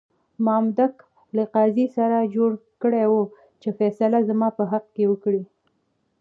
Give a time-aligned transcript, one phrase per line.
[0.45, 0.95] مامدک
[1.35, 3.23] له قاضي سره جوړه کړې وه
[3.61, 5.43] چې فیصله زما په حق کې وکړه.